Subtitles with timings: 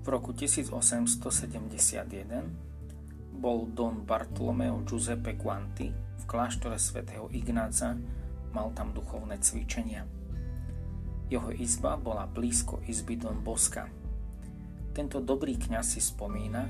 [0.00, 1.20] V roku 1871
[3.36, 7.96] bol Don Bartolomeo Giuseppe Quanti v kláštore svätého Ignáca,
[8.50, 10.04] mal tam duchovné cvičenia.
[11.30, 13.86] Jeho izba bola blízko izby Don Boska.
[14.90, 16.66] Tento dobrý kňaz si spomína,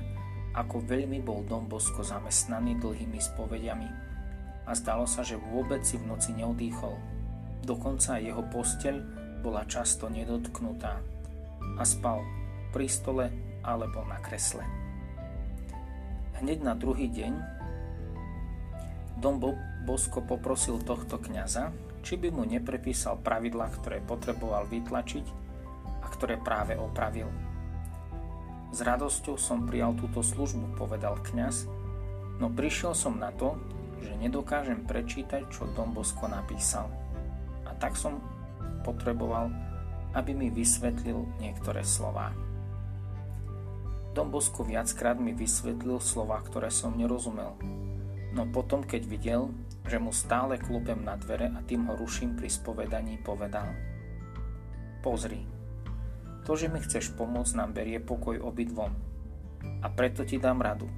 [0.53, 3.89] ako veľmi bol Don Bosko zamestnaný dlhými spovediami
[4.67, 7.20] a zdalo sa, že vôbec si v noci neodýchol.
[7.61, 8.95] Dokonca jeho posteľ
[9.41, 11.01] bola často nedotknutá
[11.77, 12.21] a spal
[12.73, 13.25] pri stole
[13.61, 14.65] alebo na kresle.
[16.41, 17.33] Hneď na druhý deň
[19.21, 19.37] Don
[19.85, 21.69] Bosko poprosil tohto kňaza,
[22.01, 25.25] či by mu neprepísal pravidla, ktoré potreboval vytlačiť
[26.01, 27.29] a ktoré práve opravil.
[28.73, 31.69] S radosťou som prijal túto službu, povedal kňaz,
[32.41, 33.53] no prišiel som na to,
[34.01, 36.89] že nedokážem prečítať, čo Don Bosko napísal.
[37.81, 38.21] Tak som
[38.85, 39.49] potreboval,
[40.13, 42.29] aby mi vysvetlil niektoré slová.
[44.11, 47.55] Don Bosko viackrát mi vysvetlil slova, ktoré som nerozumel.
[48.35, 49.41] No potom, keď videl,
[49.87, 53.71] že mu stále klupem na dvere a tým ho ruším pri spovedaní, povedal
[55.01, 55.41] Pozri,
[56.45, 58.93] to, že mi chceš pomôcť, nám berie pokoj obidvom.
[59.81, 60.89] A preto ti dám radu.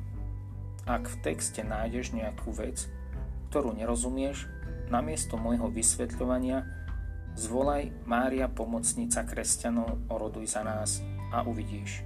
[0.83, 2.87] Ak v texte nájdeš nejakú vec,
[3.51, 4.47] ktorú nerozumieš,
[4.91, 6.63] namiesto môjho vysvetľovania
[7.33, 11.01] zvolaj Mária pomocnica kresťanov, oroduj za nás
[11.33, 12.05] a uvidíš.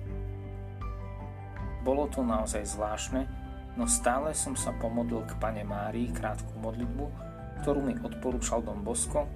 [1.84, 3.28] Bolo to naozaj zvláštne,
[3.80, 7.06] no stále som sa pomodlil k Pane Márii krátku modlitbu,
[7.64, 9.28] ktorú mi odporúčal Dom Bosko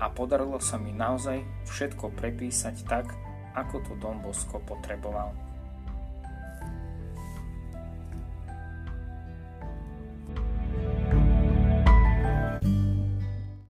[0.00, 3.12] a podarilo sa mi naozaj všetko prepísať tak,
[3.52, 5.51] ako to Dom Bosko potreboval.